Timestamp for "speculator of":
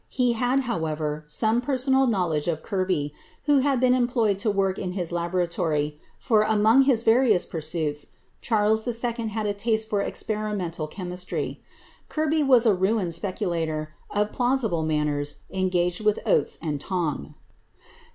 13.13-14.31